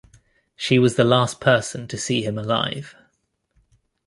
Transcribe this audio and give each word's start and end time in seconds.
She 0.55 0.79
was 0.79 0.95
the 0.95 1.03
last 1.03 1.39
person 1.39 1.87
to 1.89 1.95
see 1.95 2.25
him 2.25 2.39
alive. 2.39 2.95